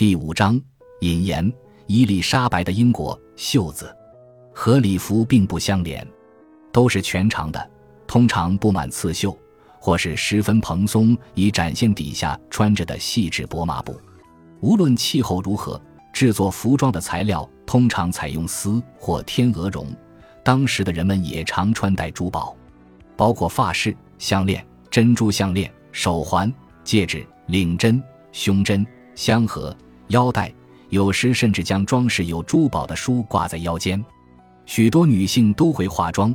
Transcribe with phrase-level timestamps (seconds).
[0.00, 0.58] 第五章
[1.00, 1.52] 引言：
[1.86, 3.94] 伊丽莎白的英国袖子
[4.50, 6.08] 和礼服并不相连，
[6.72, 7.70] 都是全长的，
[8.06, 9.38] 通常布满刺绣，
[9.78, 13.94] 或是十分蓬松，以展现底下穿着的细致薄麻布。
[14.60, 15.78] 无论气候如何，
[16.14, 19.86] 制作服装的材料通常采用丝或天鹅绒。
[20.42, 22.56] 当时的人们也常穿戴珠宝，
[23.18, 26.50] 包括发饰、项链、珍珠项链、手环、
[26.84, 29.76] 戒指、领针、胸针、香盒、
[30.10, 30.52] 腰带，
[30.88, 34.04] 有时甚至将装饰有珠宝的书挂在腰间。
[34.66, 36.34] 许多女性都会化妆，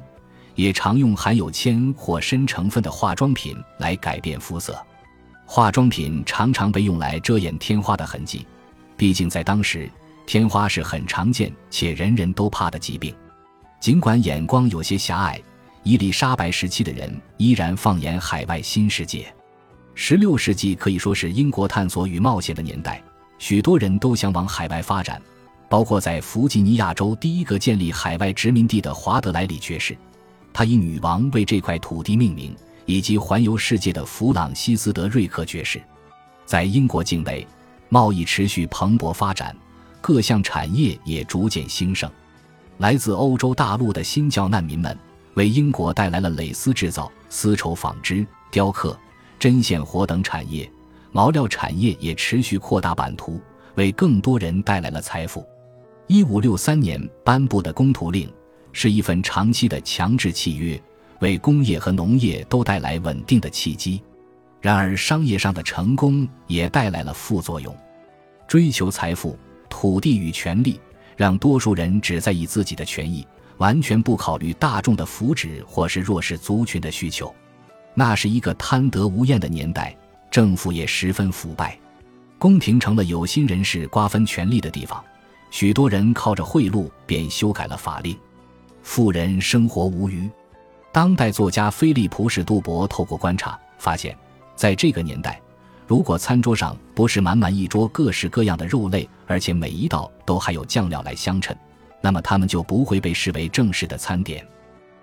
[0.55, 4.81] 也常用含有铅或砷成分的化妆品来改变肤色。
[5.45, 8.47] 化妆品常常被用来遮掩天花的痕迹，
[8.95, 9.89] 毕竟在当时，
[10.25, 13.13] 天花是很常见且人人都怕的疾病。
[13.81, 15.39] 尽管眼光有些狭隘，
[15.83, 19.27] 伊丽莎白时期的人依然放眼海外新世界。
[19.93, 23.03] 十六世纪可以说是英国探索与冒险的年代，
[23.37, 25.21] 许多人都想往海外发展，
[25.69, 29.97] 包括在弗吉尼亚州第一个建立海外殖民地的华德莱里爵士，
[30.53, 32.55] 他以女王为这块土地命名，
[32.85, 35.81] 以及环游世界的弗朗西斯德瑞克爵士。
[36.45, 37.45] 在英国境内，
[37.89, 39.55] 贸易持续蓬勃发展，
[39.99, 42.09] 各项产业也逐渐兴盛。
[42.77, 44.97] 来自欧洲大陆的新教难民们，
[45.33, 48.97] 为英国带来了蕾丝制造、丝绸纺织、雕刻、
[49.39, 50.69] 针线活等产业，
[51.15, 53.39] 毛料产业也持续扩大版图，
[53.75, 55.47] 为更多人带来了财富。
[56.07, 58.29] 一五六三年颁布的公图令
[58.73, 60.77] 是一份长期的强制契约，
[61.21, 64.03] 为工业和农业都带来稳定的契机。
[64.59, 67.73] 然而，商业上的成功也带来了副作用：
[68.45, 69.39] 追求财富、
[69.69, 70.77] 土地与权力。
[71.15, 77.33] 让多数人只在意自己的权益，完全不考虑大众的福祉或是弱势族群的需求。
[77.93, 79.97] 那是一个贪得无厌的年代，
[80.35, 81.79] 政府也十分腐败，
[82.37, 85.01] 宫廷成了有心人士瓜分权力的地方。
[85.49, 88.13] 许多人靠着贿赂便修改了法令，
[88.83, 90.29] 富人生活无余。
[90.91, 94.13] 当代作家菲利普·史杜伯透过观察发现，
[94.57, 95.39] 在这个年代。
[95.87, 101.57] 如果餐桌上不是满满一桌各式各样的肉类，而且每一道都还有酱料来相衬，
[102.01, 104.45] 那么它们就不会被视为正式的餐点。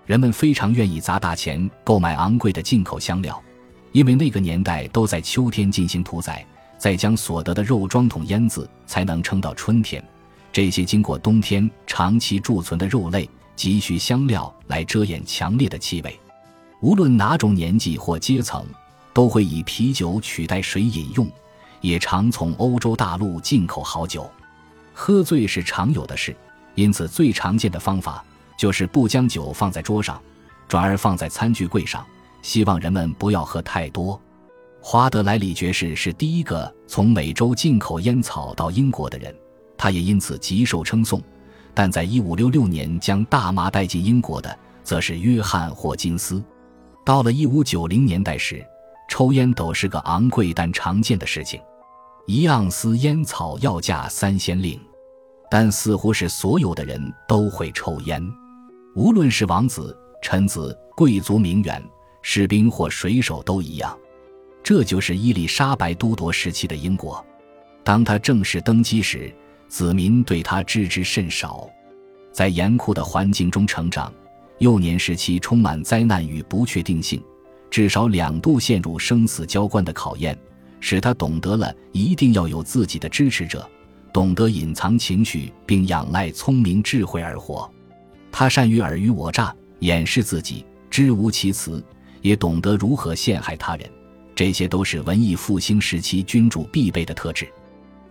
[0.04, 3.42] 人们非常愿意砸大钱购买昂贵的进口香料，
[3.92, 6.44] 因为那个年代都在秋天进行屠宰，
[6.76, 10.02] 再将所得的肉装桶腌制，才能撑到春天。
[10.52, 16.18] 这些经过冬天长期贮存的肉类，急需香料来遮掩强烈的气味。
[16.80, 18.64] 无论哪种年纪或阶层。
[19.14, 21.30] 都会以啤酒取代水饮用，
[21.82, 24.26] 也常从欧洲大陆进口好酒。
[24.94, 26.34] 喝醉是常有的事，
[26.74, 28.24] 因此最常见的方法
[28.56, 30.18] 就是不将酒放在桌上，
[30.66, 32.02] 转而放在餐具柜上，
[32.42, 34.20] 希望人们不要喝太多。
[34.80, 39.34] 华德莱里爵士是第一个从美洲进口烟草到英国的人，
[39.78, 41.22] 他也因此极受称颂。
[41.72, 46.42] 但在1566年将大麻带进英国的，则是约翰霍金斯。
[47.06, 48.62] 到了1590年代时，
[49.08, 51.60] 抽烟斗是个昂贵但常见的事情，
[52.26, 54.78] 一盎司烟草要价三先令，
[55.50, 58.22] 但似乎是所有的人都会抽烟，
[58.94, 61.82] 无论是王子、臣子、贵族、名媛、
[62.22, 63.96] 士兵或水手都一样。
[64.62, 67.24] 这就是伊丽莎白都铎时期的英国。
[67.84, 69.34] 当他正式登基时，
[69.68, 71.68] 子民对他知之甚少，
[72.32, 74.12] 在严酷的环境中成长，
[74.58, 77.20] 幼年时期充满灾难与不确定性。
[77.70, 80.38] 至少两度陷入生死交关的考验，
[80.78, 83.68] 使他懂得了一定要有自己的支持者，
[84.12, 87.68] 懂得隐藏情绪并仰赖聪明智慧而活。
[88.30, 91.82] 他善于尔虞我诈，掩饰自己，知无其词，
[92.22, 93.86] 也懂得如何陷害他人。
[94.34, 97.46] 这些都是文艺复兴时期君主必备的特质。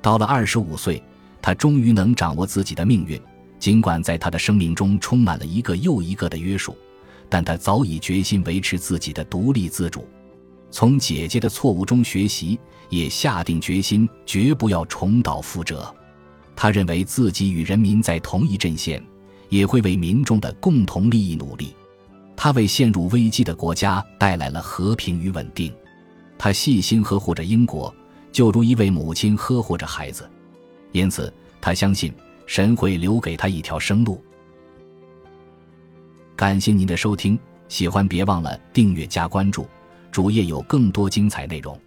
[0.01, 1.01] 到了二十五岁，
[1.41, 3.19] 他终于能掌握自己的命运，
[3.57, 6.77] 尽管在他的生命中充满了一个又一个的约束。
[7.27, 10.05] 但他早已决心维持自己的独立自主，
[10.69, 15.95] 从姐姐的错误中学习，也下定决心绝不要重蹈覆辙。
[16.56, 19.01] 他认为自己与人民在同一阵线，
[19.47, 21.74] 也会为民众的共同利益努力。
[22.43, 25.71] 他为陷入危机的国家带来了和平与稳定。
[26.39, 27.93] 他细心呵护着英国，
[28.31, 30.27] 就如一位母亲呵护着孩子。
[30.91, 32.11] 因此，他相信
[32.47, 34.19] 神会留给他一条生路。
[36.35, 39.67] 感谢您的收听，喜欢别忘了订阅加关注，
[40.11, 41.79] 主页有更多精彩内容。